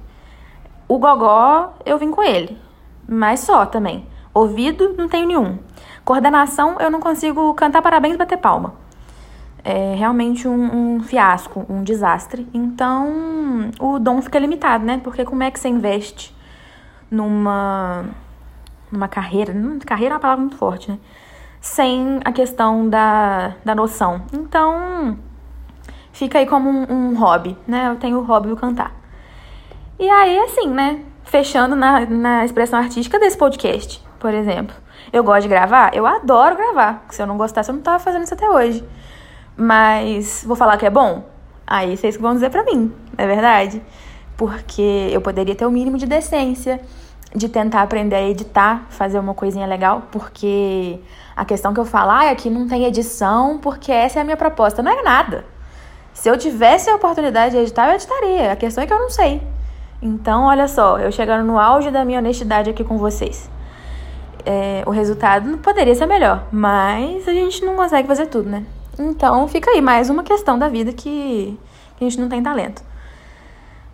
o 0.86 0.98
gogó 0.98 1.72
eu 1.86 1.96
vim 1.96 2.10
com 2.10 2.22
ele. 2.22 2.60
Mas 3.08 3.40
só 3.40 3.64
também. 3.64 4.06
Ouvido, 4.34 4.94
não 4.98 5.08
tenho 5.08 5.26
nenhum. 5.26 5.58
Coordenação, 6.04 6.78
eu 6.78 6.90
não 6.90 7.00
consigo 7.00 7.54
cantar 7.54 7.80
parabéns 7.80 8.14
e 8.14 8.18
bater 8.18 8.36
palma. 8.36 8.83
É 9.64 9.94
realmente 9.94 10.46
um, 10.46 10.96
um, 10.96 11.00
fiasco, 11.00 11.64
um 11.70 11.82
desastre. 11.82 12.46
Então, 12.52 13.70
o 13.80 13.98
dom 13.98 14.20
fica 14.20 14.38
limitado, 14.38 14.84
né? 14.84 15.00
Porque 15.02 15.24
como 15.24 15.42
é 15.42 15.50
que 15.50 15.58
você 15.58 15.68
investe 15.68 16.36
numa, 17.10 18.04
numa 18.92 19.08
carreira, 19.08 19.54
carreira 19.86 20.12
é 20.12 20.16
uma 20.16 20.20
palavra 20.20 20.42
muito 20.42 20.56
forte, 20.56 20.90
né? 20.90 20.98
Sem 21.60 22.20
a 22.24 22.30
questão 22.30 22.90
da, 22.90 23.54
da 23.64 23.74
noção. 23.74 24.20
Então, 24.34 25.18
fica 26.12 26.38
aí 26.38 26.46
como 26.46 26.68
um, 26.68 26.92
um 26.92 27.18
hobby, 27.18 27.56
né? 27.66 27.88
Eu 27.90 27.96
tenho 27.96 28.18
o 28.18 28.22
hobby 28.22 28.48
do 28.48 28.56
cantar. 28.56 28.92
E 29.98 30.08
aí, 30.10 30.38
assim, 30.40 30.68
né? 30.68 31.02
Fechando 31.24 31.74
na, 31.74 32.04
na 32.04 32.44
expressão 32.44 32.78
artística 32.78 33.18
desse 33.18 33.38
podcast, 33.38 34.02
por 34.18 34.34
exemplo. 34.34 34.76
Eu 35.10 35.24
gosto 35.24 35.42
de 35.42 35.48
gravar? 35.48 35.94
Eu 35.94 36.06
adoro 36.06 36.56
gravar. 36.56 37.04
Se 37.10 37.22
eu 37.22 37.26
não 37.26 37.38
gostasse, 37.38 37.70
eu 37.70 37.74
não 37.74 37.82
tava 37.82 37.98
fazendo 37.98 38.24
isso 38.24 38.34
até 38.34 38.48
hoje. 38.48 38.84
Mas 39.56 40.44
vou 40.46 40.56
falar 40.56 40.76
que 40.76 40.86
é 40.86 40.90
bom? 40.90 41.24
Aí 41.66 41.96
vocês 41.96 42.16
que 42.16 42.22
vão 42.22 42.34
dizer 42.34 42.50
pra 42.50 42.64
mim, 42.64 42.92
não 43.16 43.24
é 43.24 43.26
verdade? 43.26 43.82
Porque 44.36 45.08
eu 45.12 45.20
poderia 45.20 45.54
ter 45.54 45.64
o 45.64 45.70
mínimo 45.70 45.96
de 45.96 46.06
decência 46.06 46.80
de 47.34 47.48
tentar 47.48 47.82
aprender 47.82 48.16
a 48.16 48.22
editar, 48.22 48.86
fazer 48.90 49.18
uma 49.18 49.34
coisinha 49.34 49.66
legal, 49.66 50.04
porque 50.12 51.00
a 51.34 51.44
questão 51.44 51.74
que 51.74 51.80
eu 51.80 51.84
falo, 51.84 52.12
ah, 52.12 52.30
aqui 52.30 52.48
não 52.48 52.68
tem 52.68 52.84
edição, 52.84 53.58
porque 53.58 53.90
essa 53.90 54.20
é 54.20 54.22
a 54.22 54.24
minha 54.24 54.36
proposta. 54.36 54.82
Não 54.82 54.92
é 54.92 55.02
nada. 55.02 55.44
Se 56.12 56.28
eu 56.28 56.38
tivesse 56.38 56.88
a 56.88 56.94
oportunidade 56.94 57.56
de 57.56 57.60
editar, 57.60 57.88
eu 57.88 57.94
editaria. 57.94 58.52
A 58.52 58.56
questão 58.56 58.84
é 58.84 58.86
que 58.86 58.92
eu 58.92 58.98
não 59.00 59.10
sei. 59.10 59.42
Então, 60.00 60.44
olha 60.44 60.68
só, 60.68 60.98
eu 60.98 61.10
chegando 61.10 61.44
no 61.44 61.58
auge 61.58 61.90
da 61.90 62.04
minha 62.04 62.20
honestidade 62.20 62.70
aqui 62.70 62.84
com 62.84 62.98
vocês 62.98 63.50
é, 64.44 64.82
o 64.86 64.90
resultado 64.90 65.58
poderia 65.58 65.94
ser 65.94 66.06
melhor, 66.06 66.46
mas 66.52 67.26
a 67.26 67.32
gente 67.32 67.64
não 67.64 67.74
consegue 67.74 68.06
fazer 68.06 68.26
tudo, 68.26 68.48
né? 68.48 68.64
Então 68.98 69.46
fica 69.48 69.70
aí 69.70 69.80
mais 69.80 70.10
uma 70.10 70.22
questão 70.22 70.58
da 70.58 70.68
vida 70.68 70.92
que, 70.92 71.58
que 71.96 72.04
a 72.04 72.08
gente 72.08 72.20
não 72.20 72.28
tem 72.28 72.42
talento. 72.42 72.82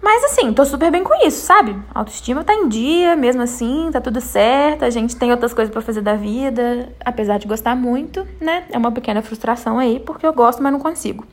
Mas 0.03 0.25
assim, 0.25 0.53
tô 0.55 0.65
super 0.65 0.91
bem 0.91 1.05
com 1.05 1.15
isso, 1.27 1.45
sabe? 1.45 1.77
A 1.95 1.99
autoestima 1.99 2.43
tá 2.43 2.55
em 2.55 2.69
dia, 2.69 3.15
mesmo 3.15 3.43
assim, 3.43 3.91
tá 3.93 4.01
tudo 4.01 4.21
certo. 4.21 4.85
A 4.85 4.91
gente 4.91 5.15
tem 5.15 5.31
outras 5.31 5.53
coisas 5.53 5.71
para 5.71 5.83
fazer 5.83 6.01
da 6.01 6.15
vida, 6.15 6.89
apesar 7.05 7.39
de 7.39 7.47
gostar 7.47 7.77
muito, 7.77 8.27
né? 8.41 8.65
É 8.71 8.79
uma 8.79 8.91
pequena 8.91 9.21
frustração 9.21 9.79
aí, 9.79 10.01
porque 10.01 10.27
eu 10.27 10.33
gosto, 10.33 10.63
mas 10.63 10.73
não 10.73 10.81
consigo. 10.81 11.27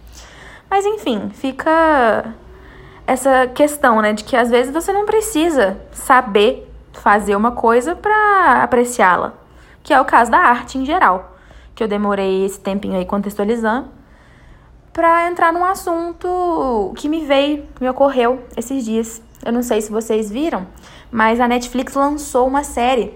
Mas 0.70 0.86
enfim, 0.86 1.30
fica 1.34 2.34
essa 3.06 3.48
questão, 3.48 4.02
né, 4.02 4.12
de 4.12 4.26
que 4.26 4.36
às 4.36 4.50
vezes 4.50 4.74
você 4.74 4.92
não 4.92 5.06
precisa 5.06 5.80
saber 5.94 6.70
fazer 6.92 7.38
uma 7.38 7.52
coisa 7.52 7.96
para 7.96 8.64
apreciá-la, 8.64 9.34
que 9.82 9.94
é 9.94 10.02
o 10.02 10.04
caso 10.04 10.30
da 10.30 10.40
arte 10.40 10.78
em 10.78 10.86
geral, 10.86 11.37
que 11.78 11.84
eu 11.84 11.88
demorei 11.88 12.44
esse 12.44 12.60
tempinho 12.60 12.96
aí 12.96 13.06
contextualizando 13.06 13.88
para 14.92 15.30
entrar 15.30 15.54
num 15.54 15.64
assunto 15.64 16.92
que 16.98 17.08
me 17.08 17.24
veio, 17.24 17.66
me 17.80 17.88
ocorreu 17.88 18.42
esses 18.58 18.84
dias. 18.84 19.22
Eu 19.46 19.54
não 19.54 19.62
sei 19.62 19.80
se 19.80 19.92
vocês 19.92 20.32
viram, 20.32 20.66
mas 21.12 21.40
a 21.40 21.48
Netflix 21.48 21.94
lançou 21.94 22.48
uma 22.48 22.64
série 22.64 23.14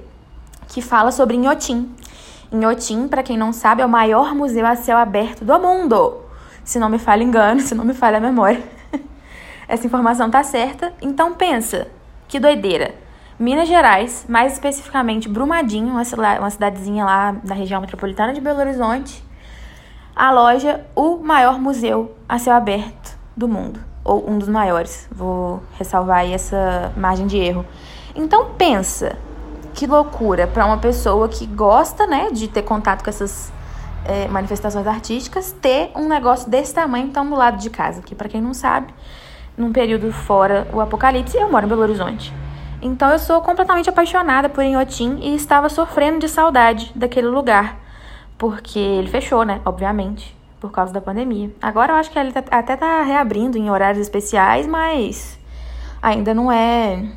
que 0.68 0.80
fala 0.80 1.12
sobre 1.12 1.38
Inhotim. 1.38 1.92
Inhotim, 2.52 3.08
para 3.08 3.24
quem 3.24 3.36
não 3.36 3.52
sabe, 3.52 3.82
é 3.82 3.86
o 3.86 3.90
maior 3.90 4.36
museu 4.36 4.68
a 4.68 4.76
céu 4.76 4.96
aberto 4.96 5.44
do 5.44 5.60
mundo. 5.60 6.18
Se 6.64 6.78
não 6.78 6.88
me 6.88 7.00
falha 7.00 7.24
engano, 7.24 7.62
se 7.66 7.74
não 7.74 7.84
me 7.84 7.96
falha 7.96 8.18
a 8.18 8.22
memória. 8.22 8.64
Essa 9.68 9.88
informação 9.88 10.30
tá 10.30 10.44
certa. 10.44 10.94
Então 11.02 11.34
pensa, 11.34 11.88
que 12.28 12.40
doideira. 12.40 12.94
Minas 13.42 13.68
Gerais, 13.68 14.24
mais 14.30 14.54
especificamente 14.54 15.28
Brumadinho, 15.28 15.88
uma 15.88 16.50
cidadezinha 16.52 17.04
lá 17.04 17.32
da 17.44 17.56
região 17.56 17.82
metropolitana 17.82 18.34
de 18.34 18.40
Belo 18.40 18.60
Horizonte, 18.60 19.24
aloja 20.16 20.82
o 20.96 21.18
maior 21.18 21.60
museu 21.60 22.16
a 22.30 22.38
céu 22.38 22.54
aberto 22.54 23.18
do 23.36 23.48
mundo, 23.48 23.80
ou 24.04 24.30
um 24.30 24.38
dos 24.38 24.48
maiores. 24.48 25.10
Vou 25.12 25.64
ressalvar 25.76 26.20
aí 26.20 26.34
essa 26.34 26.94
margem 26.96 27.26
de 27.26 27.40
erro. 27.40 27.66
Então 28.14 28.52
pensa, 28.60 29.18
que 29.74 29.88
loucura 29.88 30.46
para 30.46 30.64
uma 30.64 30.78
pessoa 30.78 31.28
que 31.28 31.48
gosta, 31.48 32.06
né, 32.06 32.30
de 32.32 32.48
ter 32.48 32.62
contato 32.62 33.04
com 33.04 33.10
essas 33.10 33.52
é, 34.06 34.28
manifestações 34.28 34.86
artísticas, 34.86 35.52
ter 35.60 35.90
um 35.96 36.08
negócio 36.08 36.48
desse 36.48 36.76
tamanho 36.76 37.08
tão 37.08 37.28
do 37.28 37.36
lado 37.36 37.58
de 37.58 37.72
casa. 37.72 38.04
Que 38.04 38.14
para 38.14 38.30
quem 38.30 38.40
não 38.40 38.54
sabe, 38.54 38.94
num 39.58 39.74
período 39.74 40.14
fora 40.14 40.68
o 40.72 40.80
apocalipse, 40.80 41.36
eu 41.36 41.50
moro 41.50 41.66
em 41.66 41.70
Belo 41.70 41.82
Horizonte. 41.82 42.32
Então 42.82 43.10
eu 43.12 43.20
sou 43.20 43.42
completamente 43.42 43.90
apaixonada 43.90 44.50
por 44.50 44.64
Inhotim 44.64 45.20
e 45.22 45.36
estava 45.36 45.70
sofrendo 45.70 46.20
de 46.20 46.28
saudade 46.28 46.92
daquele 46.96 47.28
lugar. 47.28 47.80
Porque 48.38 48.80
ele 48.80 49.08
fechou, 49.08 49.44
né? 49.44 49.62
Obviamente, 49.64 50.36
por 50.60 50.72
causa 50.72 50.92
da 50.92 51.00
pandemia. 51.00 51.52
Agora 51.62 51.94
eu 51.94 51.96
acho 51.98 52.10
que 52.10 52.18
ele 52.18 52.32
tá, 52.32 52.44
até 52.50 52.76
tá 52.76 53.04
reabrindo 53.04 53.56
em 53.56 53.70
horários 53.70 54.02
especiais, 54.02 54.66
mas 54.66 55.38
ainda 56.02 56.34
não 56.34 56.52
é. 56.52 57.08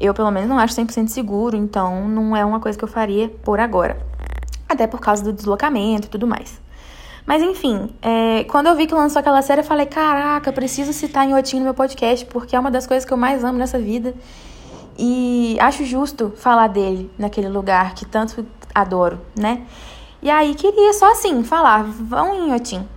Eu, 0.00 0.12
pelo 0.12 0.30
menos, 0.30 0.48
não 0.48 0.58
acho 0.58 0.74
100% 0.74 1.08
seguro, 1.08 1.56
então 1.56 2.08
não 2.08 2.36
é 2.36 2.44
uma 2.44 2.58
coisa 2.58 2.76
que 2.76 2.84
eu 2.84 2.88
faria 2.88 3.28
por 3.28 3.60
agora. 3.60 3.96
Até 4.68 4.86
por 4.86 5.00
causa 5.00 5.22
do 5.22 5.32
deslocamento 5.32 6.06
e 6.06 6.10
tudo 6.10 6.26
mais. 6.26 6.60
Mas 7.28 7.42
enfim, 7.42 7.90
é, 8.00 8.44
quando 8.44 8.68
eu 8.68 8.74
vi 8.74 8.86
que 8.86 8.94
lançou 8.94 9.20
aquela 9.20 9.42
série, 9.42 9.60
eu 9.60 9.64
falei: 9.64 9.84
caraca, 9.84 10.50
preciso 10.50 10.94
citar 10.94 11.28
Inhotim 11.28 11.58
no 11.58 11.64
meu 11.64 11.74
podcast, 11.74 12.24
porque 12.24 12.56
é 12.56 12.58
uma 12.58 12.70
das 12.70 12.86
coisas 12.86 13.04
que 13.04 13.12
eu 13.12 13.18
mais 13.18 13.44
amo 13.44 13.58
nessa 13.58 13.78
vida. 13.78 14.14
E 14.98 15.54
acho 15.60 15.84
justo 15.84 16.32
falar 16.38 16.68
dele 16.68 17.10
naquele 17.18 17.50
lugar 17.50 17.94
que 17.94 18.06
tanto 18.06 18.46
adoro, 18.74 19.20
né? 19.38 19.60
E 20.22 20.30
aí 20.30 20.54
queria 20.54 20.94
só 20.94 21.12
assim 21.12 21.44
falar, 21.44 21.82
vão 21.84 22.34
em 22.34 22.46
Inhotim. 22.46 22.88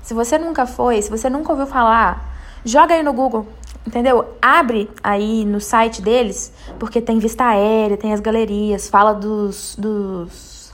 Se 0.00 0.14
você 0.14 0.38
nunca 0.38 0.64
foi, 0.64 1.02
se 1.02 1.10
você 1.10 1.28
nunca 1.28 1.50
ouviu 1.50 1.66
falar, 1.66 2.38
joga 2.64 2.94
aí 2.94 3.02
no 3.02 3.12
Google, 3.12 3.48
entendeu? 3.84 4.36
Abre 4.40 4.88
aí 5.02 5.44
no 5.44 5.60
site 5.60 6.00
deles, 6.00 6.52
porque 6.78 7.00
tem 7.00 7.18
vista 7.18 7.46
aérea, 7.46 7.96
tem 7.96 8.12
as 8.12 8.20
galerias, 8.20 8.88
fala 8.88 9.12
dos, 9.12 9.74
dos, 9.76 10.72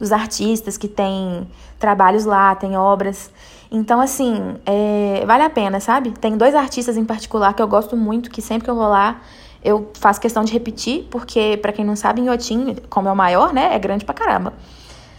dos 0.00 0.10
artistas 0.10 0.78
que 0.78 0.88
tem 0.88 1.46
trabalhos 1.78 2.24
lá, 2.24 2.54
tem 2.54 2.76
obras. 2.76 3.30
Então, 3.70 4.00
assim, 4.00 4.56
é, 4.64 5.24
vale 5.26 5.42
a 5.42 5.50
pena, 5.50 5.80
sabe? 5.80 6.10
Tem 6.12 6.36
dois 6.36 6.54
artistas 6.54 6.96
em 6.96 7.04
particular 7.04 7.54
que 7.54 7.62
eu 7.62 7.68
gosto 7.68 7.96
muito, 7.96 8.30
que 8.30 8.40
sempre 8.40 8.64
que 8.64 8.70
eu 8.70 8.76
vou 8.76 8.88
lá, 8.88 9.20
eu 9.62 9.90
faço 9.98 10.20
questão 10.20 10.44
de 10.44 10.52
repetir, 10.52 11.06
porque, 11.10 11.58
para 11.60 11.72
quem 11.72 11.84
não 11.84 11.96
sabe, 11.96 12.20
Inhotim, 12.20 12.76
como 12.88 13.08
é 13.08 13.12
o 13.12 13.16
maior, 13.16 13.52
né, 13.52 13.74
é 13.74 13.78
grande 13.78 14.04
pra 14.04 14.14
caramba. 14.14 14.52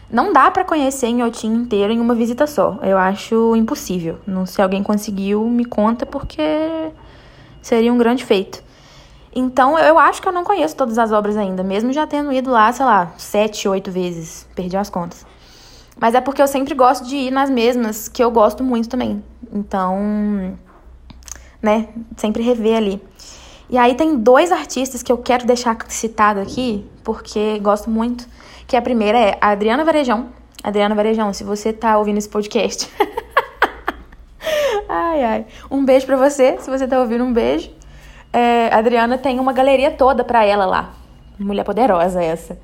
Não 0.09 0.31
dá 0.31 0.49
para 0.49 0.63
conhecer 0.63 1.07
Inhotim 1.07 1.53
inteiro 1.53 1.91
em 1.91 1.99
uma 1.99 2.15
visita 2.15 2.47
só. 2.47 2.79
Eu 2.81 2.97
acho 2.97 3.55
impossível. 3.57 4.19
Não 4.25 4.45
se 4.45 4.61
alguém 4.61 4.81
conseguiu, 4.81 5.43
me 5.43 5.65
conta, 5.65 6.05
porque 6.05 6.41
seria 7.61 7.91
um 7.91 7.97
grande 7.97 8.23
feito. 8.23 8.63
Então, 9.35 9.77
eu 9.77 9.99
acho 9.99 10.21
que 10.21 10.27
eu 10.27 10.31
não 10.31 10.45
conheço 10.45 10.77
todas 10.77 10.97
as 10.97 11.11
obras 11.11 11.35
ainda, 11.35 11.61
mesmo 11.61 11.91
já 11.91 12.07
tendo 12.07 12.31
ido 12.31 12.49
lá, 12.49 12.71
sei 12.71 12.85
lá, 12.85 13.11
sete, 13.17 13.67
oito 13.67 13.91
vezes. 13.91 14.47
Perdi 14.55 14.77
as 14.77 14.89
contas. 14.89 15.25
Mas 15.99 16.13
é 16.13 16.21
porque 16.21 16.41
eu 16.41 16.47
sempre 16.47 16.73
gosto 16.75 17.05
de 17.05 17.15
ir 17.15 17.31
nas 17.31 17.49
mesmas, 17.49 18.07
que 18.07 18.23
eu 18.23 18.29
gosto 18.29 18.63
muito 18.63 18.87
também. 18.87 19.23
Então, 19.51 20.57
né, 21.61 21.89
sempre 22.15 22.43
rever 22.43 22.77
ali. 22.77 23.01
E 23.69 23.77
aí 23.77 23.95
tem 23.95 24.15
dois 24.17 24.51
artistas 24.51 25.03
que 25.03 25.11
eu 25.11 25.17
quero 25.17 25.45
deixar 25.45 25.77
citado 25.89 26.39
aqui, 26.39 26.85
porque 27.03 27.59
gosto 27.59 27.89
muito. 27.89 28.27
Que 28.65 28.77
a 28.77 28.81
primeira 28.81 29.17
é 29.17 29.37
a 29.41 29.49
Adriana 29.49 29.83
Varejão. 29.83 30.29
Adriana 30.63 30.95
Varejão, 30.95 31.33
se 31.33 31.43
você 31.43 31.73
tá 31.73 31.97
ouvindo 31.97 32.17
esse 32.17 32.29
podcast. 32.29 32.89
ai, 34.87 35.23
ai. 35.23 35.45
Um 35.69 35.83
beijo 35.83 36.05
pra 36.05 36.17
você, 36.17 36.57
se 36.59 36.69
você 36.69 36.87
tá 36.87 36.99
ouvindo, 36.99 37.23
um 37.23 37.33
beijo. 37.33 37.69
É, 38.31 38.69
a 38.71 38.77
Adriana 38.77 39.17
tem 39.17 39.39
uma 39.39 39.51
galeria 39.51 39.91
toda 39.91 40.23
pra 40.23 40.45
ela 40.45 40.65
lá. 40.65 40.93
Mulher 41.39 41.63
poderosa 41.63 42.23
essa. 42.23 42.57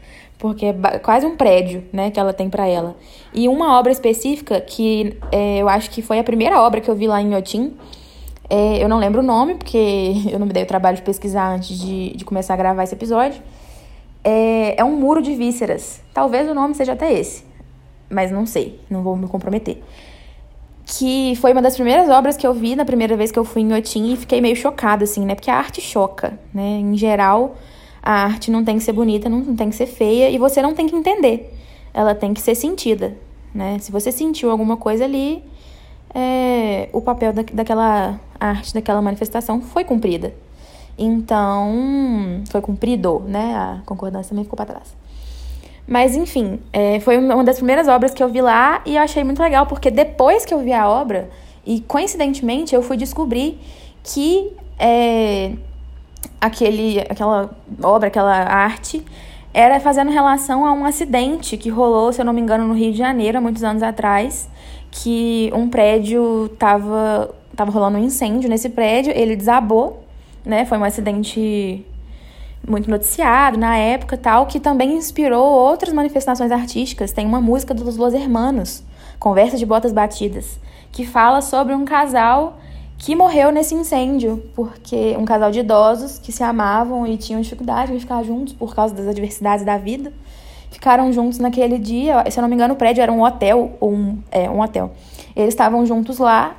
Porque 0.44 0.66
é 0.66 0.74
quase 1.00 1.26
um 1.26 1.38
prédio, 1.38 1.86
né, 1.94 2.12
que 2.12 2.20
ela 2.20 2.34
tem 2.34 2.50
pra 2.50 2.68
ela. 2.68 2.98
E 3.34 3.48
uma 3.48 3.80
obra 3.80 3.94
específica 3.94 4.60
que 4.60 5.18
é, 5.32 5.60
eu 5.60 5.70
acho 5.70 5.90
que 5.90 6.02
foi 6.02 6.20
a 6.20 6.24
primeira 6.24 6.62
obra 6.62 6.82
que 6.82 6.92
eu 6.92 6.96
vi 6.96 7.08
lá 7.08 7.22
em 7.22 7.34
Otim 7.34 7.74
é, 8.50 8.84
eu 8.84 8.88
não 8.88 9.00
lembro 9.00 9.22
o 9.22 9.24
nome, 9.24 9.56
porque 9.56 10.14
eu 10.32 10.38
não 10.38 10.46
me 10.46 10.54
dei 10.54 10.64
o 10.64 10.68
trabalho 10.68 10.98
de 10.98 11.02
pesquisar 11.02 11.56
antes 11.56 11.76
de, 11.80 12.16
de 12.16 12.26
começar 12.26 12.54
a 12.54 12.58
gravar 12.58 12.84
esse 12.84 12.94
episódio. 12.94 13.42
É, 14.24 14.80
é 14.80 14.84
um 14.84 14.96
muro 14.96 15.22
de 15.22 15.34
vísceras. 15.36 16.02
Talvez 16.14 16.48
o 16.48 16.54
nome 16.54 16.76
seja 16.76 16.94
até 16.94 17.12
esse, 17.12 17.44
mas 18.10 18.32
não 18.32 18.46
sei, 18.46 18.80
não 18.90 19.02
vou 19.02 19.16
me 19.16 19.28
comprometer. 19.28 19.82
Que 20.86 21.36
foi 21.38 21.52
uma 21.52 21.62
das 21.62 21.76
primeiras 21.76 22.10
obras 22.10 22.38
que 22.38 22.46
eu 22.46 22.54
vi 22.54 22.76
na 22.76 22.86
primeira 22.86 23.16
vez 23.18 23.32
que 23.32 23.40
eu 23.40 23.46
fui 23.46 23.62
em 23.62 23.74
Otim 23.74 24.14
e 24.14 24.18
fiquei 24.18 24.40
meio 24.40 24.56
chocada, 24.56 25.04
assim, 25.04 25.26
né? 25.26 25.34
Porque 25.34 25.50
a 25.50 25.56
arte 25.56 25.82
choca, 25.82 26.38
né? 26.54 26.80
Em 26.80 26.96
geral, 26.96 27.56
a 28.04 28.26
arte 28.26 28.52
não 28.52 28.66
tem 28.66 28.78
que 28.78 28.84
ser 28.84 28.92
bonita, 28.92 29.30
não 29.30 29.56
tem 29.56 29.70
que 29.70 29.76
ser 29.78 29.86
feia 29.86 30.30
e 30.30 30.38
você 30.38 30.62
não 30.62 30.76
tem 30.76 30.88
que 30.88 30.96
entender. 30.96 31.58
Ela 31.94 32.14
tem 32.14 32.34
que 32.34 32.42
ser 32.42 32.54
sentida, 32.54 33.16
né? 33.56 33.80
Se 33.80 33.94
você 33.94 34.12
sentiu 34.12 34.52
alguma 34.52 34.76
coisa 34.76 35.06
ali, 35.06 35.42
é, 36.14 36.90
o 36.92 37.02
papel 37.02 37.32
da, 37.32 37.44
daquela 37.54 38.20
arte, 38.38 38.74
daquela 38.74 39.02
manifestação 39.02 39.62
foi 39.62 39.86
cumprida. 39.86 40.34
Então, 40.98 42.44
foi 42.50 42.60
cumprido, 42.60 43.24
né? 43.26 43.56
A 43.56 43.82
concordância 43.86 44.30
também 44.30 44.44
ficou 44.44 44.58
para 44.58 44.66
trás. 44.66 44.94
Mas, 45.88 46.16
enfim, 46.16 46.60
é, 46.74 47.00
foi 47.00 47.18
uma 47.18 47.44
das 47.44 47.56
primeiras 47.56 47.88
obras 47.88 48.14
que 48.14 48.22
eu 48.22 48.28
vi 48.28 48.42
lá 48.42 48.82
e 48.86 48.96
eu 48.96 49.02
achei 49.02 49.24
muito 49.24 49.42
legal, 49.42 49.66
porque 49.66 49.90
depois 49.90 50.46
que 50.46 50.54
eu 50.54 50.60
vi 50.60 50.74
a 50.74 50.90
obra, 50.90 51.30
e 51.66 51.80
coincidentemente 51.82 52.76
eu 52.76 52.82
fui 52.82 52.98
descobrir 52.98 53.60
que 54.04 54.52
é, 54.78 55.54
aquele, 56.46 57.00
aquela 57.02 57.50
obra, 57.82 58.08
aquela 58.08 58.36
arte, 58.36 59.04
era 59.54 59.80
fazendo 59.80 60.12
relação 60.12 60.66
a 60.66 60.74
um 60.74 60.86
acidente 60.86 61.58
que 61.58 61.70
rolou, 61.70 62.12
se 62.12 62.22
eu 62.22 62.26
não 62.26 62.34
me 62.34 62.42
engano, 62.42 62.68
no 62.68 62.74
Rio 62.74 62.92
de 62.92 62.98
Janeiro, 62.98 63.38
há 63.38 63.42
muitos 63.42 63.64
anos 63.64 63.84
atrás, 63.84 64.50
que 64.92 65.52
um 65.54 65.70
prédio 65.70 66.50
tava, 66.60 67.34
tava 67.56 67.72
rolando 67.72 67.98
um 67.98 68.04
incêndio 68.04 68.50
nesse 68.50 68.70
prédio, 68.70 69.12
ele 69.16 69.36
desabou 69.36 70.04
né? 70.46 70.66
Foi 70.66 70.78
um 70.78 70.84
acidente 70.84 71.86
muito 72.68 72.90
noticiado 72.90 73.58
na 73.58 73.76
época 73.78 74.18
tal, 74.18 74.46
que 74.46 74.60
também 74.60 74.96
inspirou 74.96 75.44
outras 75.44 75.94
manifestações 75.94 76.52
artísticas. 76.52 77.12
Tem 77.12 77.26
uma 77.26 77.42
música 77.42 77.74
dos 77.74 77.98
Los 77.98 78.14
Hermanos, 78.14 78.84
Conversa 79.20 79.58
de 79.58 79.66
Botas 79.66 79.92
Batidas, 79.92 80.60
que 80.92 81.06
fala 81.06 81.42
sobre 81.42 81.74
um 81.74 81.86
casal 81.86 82.58
que 83.04 83.18
morreu 83.18 83.52
nesse 83.52 83.76
incêndio, 83.76 84.42
porque 84.56 85.14
um 85.20 85.26
casal 85.26 85.52
de 85.52 85.60
idosos 85.60 86.18
que 86.18 86.32
se 86.32 86.42
amavam 86.42 87.06
e 87.06 87.18
tinham 87.18 87.42
dificuldade 87.42 87.92
de 87.92 88.00
ficar 88.00 88.24
juntos 88.24 88.54
por 88.54 88.74
causa 88.74 88.96
das 88.96 89.06
adversidades 89.10 89.66
da 89.66 89.78
vida. 89.78 90.14
Ficaram 90.72 91.12
juntos 91.12 91.38
naquele 91.38 91.78
dia, 91.78 92.24
se 92.32 92.40
eu 92.40 92.42
não 92.42 92.48
me 92.48 92.56
engano, 92.56 92.76
o 92.76 92.78
prédio 92.78 93.02
era 93.02 93.12
um 93.12 93.22
hotel, 93.22 93.74
ou 93.82 93.92
um, 93.92 94.18
é, 94.32 94.50
um 94.50 94.62
hotel. 94.62 94.92
Eles 95.36 95.54
estavam 95.54 95.86
juntos 95.86 96.18
lá 96.18 96.56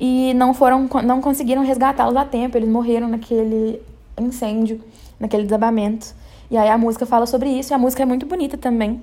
e 0.00 0.32
não 0.32 0.54
foram, 0.54 0.88
não 1.04 1.20
conseguiram 1.20 1.62
resgatá-los 1.62 2.16
a 2.16 2.24
tempo, 2.24 2.56
eles 2.56 2.70
morreram 2.70 3.06
naquele 3.06 3.78
incêndio 4.18 4.80
naquele 5.20 5.42
desabamento. 5.42 6.14
E 6.50 6.56
aí 6.56 6.70
a 6.70 6.78
música 6.78 7.04
fala 7.04 7.26
sobre 7.26 7.50
isso, 7.50 7.70
e 7.70 7.74
a 7.74 7.78
música 7.78 8.02
é 8.02 8.06
muito 8.06 8.24
bonita 8.24 8.56
também. 8.56 9.02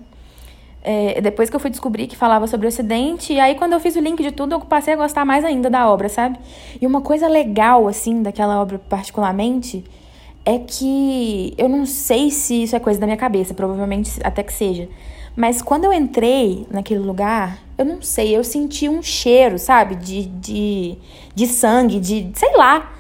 É, 0.82 1.20
depois 1.20 1.50
que 1.50 1.56
eu 1.56 1.60
fui 1.60 1.70
descobrir 1.70 2.08
que 2.08 2.16
falava 2.16 2.48
sobre 2.48 2.66
o 2.66 2.70
acidente, 2.70 3.34
e 3.34 3.40
aí 3.40 3.56
quando 3.56 3.74
eu 3.74 3.80
fiz 3.80 3.96
o 3.96 4.00
link 4.00 4.22
de 4.24 4.32
tudo, 4.32 4.56
eu 4.56 4.60
passei 4.62 4.94
a 4.94 4.98
gostar 4.98 5.26
mais 5.26 5.44
ainda 5.44 5.70
da 5.70 5.90
obra, 5.90 6.08
sabe? 6.08 6.40
E 6.82 6.88
uma 6.88 7.02
coisa 7.02 7.28
legal, 7.28 7.88
assim, 7.88 8.22
daquela 8.24 8.62
obra 8.62 8.80
particularmente, 8.80 9.84
é 10.46 10.58
que 10.58 11.54
eu 11.58 11.68
não 11.68 11.86
sei 11.86 12.32
se 12.32 12.64
isso 12.64 12.76
é 12.76 12.80
coisa 12.80 13.00
da 13.00 13.06
minha 13.06 13.18
cabeça, 13.18 13.54
provavelmente 13.54 14.20
até 14.24 14.42
que 14.42 14.54
seja. 14.54 14.88
Mas 15.36 15.62
quando 15.62 15.84
eu 15.84 15.94
entrei 15.94 16.66
naquele 16.72 17.02
lugar, 17.02 17.60
eu 17.78 17.86
não 17.86 18.02
sei, 18.02 18.36
eu 18.36 18.44
senti 18.44 18.88
um 18.88 19.02
cheiro, 19.04 19.60
sabe? 19.60 19.96
De, 19.96 20.26
de, 20.26 20.98
de 21.36 21.48
sangue, 21.48 22.00
de 22.00 22.32
sei 22.36 22.56
lá 22.56 22.94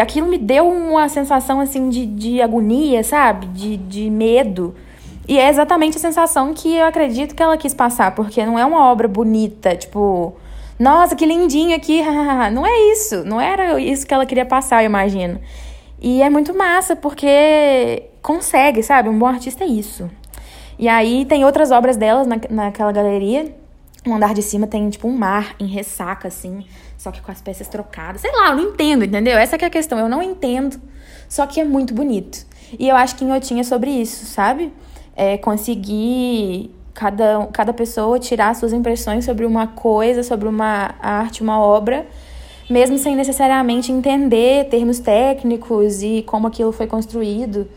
aquilo 0.00 0.28
me 0.28 0.38
deu 0.38 0.66
uma 0.68 1.08
sensação 1.08 1.60
assim 1.60 1.88
de, 1.88 2.06
de 2.06 2.42
agonia, 2.42 3.02
sabe? 3.02 3.46
De, 3.46 3.76
de 3.76 4.10
medo. 4.10 4.74
E 5.26 5.38
é 5.38 5.48
exatamente 5.48 5.96
a 5.96 6.00
sensação 6.00 6.52
que 6.52 6.76
eu 6.76 6.86
acredito 6.86 7.34
que 7.34 7.42
ela 7.42 7.56
quis 7.56 7.72
passar, 7.72 8.14
porque 8.14 8.44
não 8.44 8.58
é 8.58 8.64
uma 8.64 8.90
obra 8.90 9.08
bonita, 9.08 9.74
tipo, 9.74 10.36
nossa, 10.78 11.16
que 11.16 11.24
lindinho 11.24 11.74
aqui, 11.74 12.02
não 12.52 12.66
é 12.66 12.92
isso, 12.92 13.24
não 13.24 13.40
era 13.40 13.80
isso 13.80 14.06
que 14.06 14.12
ela 14.12 14.26
queria 14.26 14.44
passar, 14.44 14.82
eu 14.82 14.86
imagino. 14.86 15.40
E 16.00 16.22
é 16.22 16.28
muito 16.28 16.54
massa, 16.56 16.94
porque 16.94 18.04
consegue, 18.20 18.82
sabe? 18.82 19.08
Um 19.08 19.18
bom 19.18 19.26
artista 19.26 19.64
é 19.64 19.66
isso. 19.66 20.10
E 20.78 20.88
aí 20.88 21.24
tem 21.24 21.44
outras 21.44 21.70
obras 21.70 21.96
delas 21.96 22.26
na, 22.26 22.36
naquela 22.50 22.92
galeria. 22.92 23.54
Um 24.06 24.14
andar 24.14 24.34
de 24.34 24.42
cima 24.42 24.66
tem, 24.66 24.90
tipo, 24.90 25.08
um 25.08 25.16
mar 25.16 25.54
em 25.58 25.66
ressaca, 25.66 26.28
assim 26.28 26.64
só 27.04 27.12
que 27.12 27.20
com 27.20 27.30
as 27.30 27.42
peças 27.42 27.68
trocadas. 27.68 28.22
Sei 28.22 28.32
lá, 28.32 28.48
eu 28.48 28.56
não 28.56 28.62
entendo, 28.62 29.04
entendeu? 29.04 29.36
Essa 29.36 29.56
é 29.56 29.64
a 29.66 29.70
questão, 29.70 29.98
eu 29.98 30.08
não 30.08 30.22
entendo, 30.22 30.80
só 31.28 31.46
que 31.46 31.60
é 31.60 31.64
muito 31.64 31.92
bonito. 31.92 32.46
E 32.78 32.88
eu 32.88 32.96
acho 32.96 33.14
que 33.16 33.24
Inhotim 33.24 33.60
é 33.60 33.62
sobre 33.62 33.90
isso, 33.90 34.24
sabe? 34.24 34.72
É 35.16 35.38
conseguir 35.38 36.70
cada, 36.92 37.46
cada 37.52 37.72
pessoa 37.72 38.18
tirar 38.18 38.54
suas 38.54 38.72
impressões 38.72 39.24
sobre 39.24 39.44
uma 39.44 39.66
coisa, 39.66 40.22
sobre 40.22 40.48
uma 40.48 40.94
arte, 41.00 41.42
uma 41.42 41.58
obra, 41.58 42.06
mesmo 42.68 42.98
sem 42.98 43.14
necessariamente 43.14 43.92
entender 43.92 44.68
termos 44.68 44.98
técnicos 44.98 46.02
e 46.02 46.22
como 46.26 46.46
aquilo 46.46 46.72
foi 46.72 46.86
construído. 46.86 47.68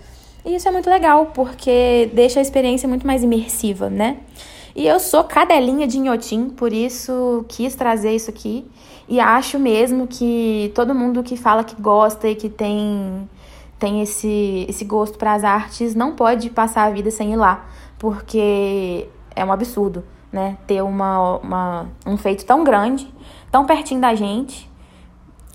E 0.46 0.56
isso 0.56 0.68
é 0.68 0.72
muito 0.72 0.90
legal, 0.90 1.32
porque 1.34 2.10
deixa 2.14 2.40
a 2.40 2.42
experiência 2.42 2.88
muito 2.88 3.06
mais 3.06 3.22
imersiva, 3.22 3.90
né? 3.90 4.18
E 4.74 4.88
eu 4.88 5.00
sou 5.00 5.24
cadelinha 5.24 5.88
de 5.88 5.98
Inhotim, 5.98 6.50
por 6.50 6.72
isso 6.72 7.44
quis 7.50 7.76
trazer 7.76 8.16
isso 8.16 8.30
aqui. 8.30 8.64
E 9.10 9.20
acho 9.20 9.58
mesmo 9.58 10.06
que 10.06 10.72
todo 10.76 10.94
mundo 10.94 11.24
que 11.24 11.36
fala 11.36 11.64
que 11.64 11.76
gosta 11.82 12.30
e 12.30 12.36
que 12.36 12.48
tem, 12.48 13.28
tem 13.80 14.02
esse, 14.02 14.66
esse 14.68 14.84
gosto 14.84 15.18
para 15.18 15.34
as 15.34 15.44
artes 15.44 15.94
não 15.94 16.16
pode 16.16 16.50
passar 16.50 16.84
a 16.84 16.90
vida 16.90 17.12
sem 17.12 17.34
ir 17.34 17.36
lá, 17.36 17.66
porque 18.00 19.08
é 19.36 19.46
um 19.46 19.52
absurdo, 19.52 20.04
né? 20.32 20.58
Ter 20.66 20.82
uma, 20.82 21.38
uma, 21.38 21.86
um 22.06 22.18
feito 22.18 22.46
tão 22.46 22.64
grande, 22.64 23.14
tão 23.52 23.66
pertinho 23.66 24.02
da 24.02 24.16
gente 24.16 24.70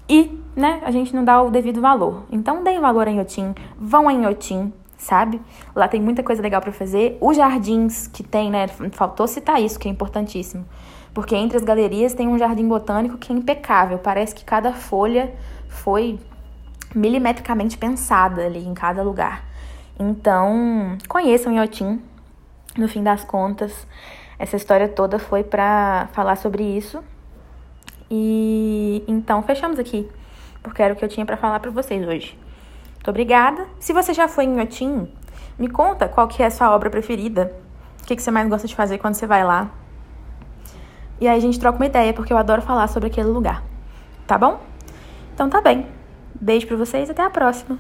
e 0.09 0.39
né, 0.55 0.81
a 0.85 0.91
gente 0.91 1.15
não 1.15 1.25
dá 1.25 1.43
o 1.43 1.51
devido 1.51 1.81
valor. 1.81 2.25
Então 2.31 2.63
deem 2.63 2.81
valor 2.81 3.09
a 3.09 3.11
Inhotim, 3.11 3.55
vão 3.79 4.09
a 4.09 4.13
Inhotim, 4.13 4.73
sabe? 4.97 5.41
Lá 5.75 5.89
tem 5.89 6.01
muita 6.01 6.23
coisa 6.23 6.41
legal 6.41 6.61
para 6.61 6.73
fazer. 6.73 7.17
Os 7.21 7.37
jardins 7.37 8.07
que 8.07 8.23
tem, 8.23 8.51
né? 8.51 8.69
Faltou 8.93 9.27
citar 9.27 9.61
isso, 9.61 9.79
que 9.79 9.89
é 9.89 9.91
importantíssimo. 9.91 10.65
Porque 11.13 11.35
entre 11.35 11.57
as 11.57 11.65
galerias 11.65 12.15
tem 12.15 12.29
um 12.29 12.39
jardim 12.39 12.67
botânico 12.67 13.19
que 13.19 13.33
é 13.33 13.37
impecável. 13.37 13.99
Parece 13.99 14.35
que 14.35 14.45
cada 14.45 14.73
folha 14.73 15.35
foi 15.69 16.19
milimetricamente 16.95 17.77
pensada 17.79 18.45
ali 18.45 18.67
em 18.67 18.75
cada 18.75 19.03
lugar. 19.03 19.45
Então, 19.99 20.97
conheçam 21.09 21.53
Iotim. 21.53 22.01
No 22.77 22.89
fim 22.89 23.03
das 23.03 23.25
contas, 23.25 23.87
essa 24.39 24.57
história 24.57 24.89
toda 24.89 25.19
foi 25.19 25.45
para 25.45 26.09
falar 26.13 26.37
sobre 26.37 26.63
isso. 26.63 27.03
E 28.11 29.05
então 29.07 29.43
fechamos 29.43 29.79
aqui, 29.79 30.09
porque 30.63 30.83
era 30.83 30.93
o 30.93 30.97
que 30.97 31.05
eu 31.05 31.09
tinha 31.09 31.25
para 31.25 31.37
falar 31.37 31.61
para 31.61 31.71
vocês 31.71 32.07
hoje. 32.07 32.39
Muito 32.95 33.09
obrigada. 33.09 33.67
Se 33.79 33.93
você 33.93 34.13
já 34.13 34.29
foi 34.29 34.45
em 34.45 34.55
Inhotim, 34.55 35.09
me 35.59 35.69
conta 35.69 36.09
qual 36.09 36.29
que 36.29 36.43
é 36.43 36.47
a 36.47 36.51
sua 36.51 36.75
obra 36.75 36.91
preferida. 36.91 37.53
O 38.03 38.05
que, 38.07 38.17
que 38.17 38.23
você 38.23 38.31
mais 38.31 38.49
gosta 38.49 38.67
de 38.67 38.75
fazer 38.75 38.99
quando 38.99 39.15
você 39.15 39.27
vai 39.27 39.45
lá. 39.45 39.71
E 41.21 41.29
aí 41.29 41.37
a 41.37 41.41
gente 41.41 41.59
troca 41.61 41.79
uma 41.79 41.87
ideia, 41.87 42.13
porque 42.13 42.33
eu 42.33 42.37
adoro 42.37 42.63
falar 42.63 42.89
sobre 42.89 43.09
aquele 43.09 43.29
lugar. 43.29 43.63
Tá 44.27 44.37
bom? 44.37 44.61
Então 45.35 45.49
tá 45.49 45.61
bem. 45.61 46.02
Beijo 46.43 46.67
pra 46.67 46.77
vocês 46.77 47.09
até 47.09 47.23
a 47.23 47.31
próxima. 47.31 47.79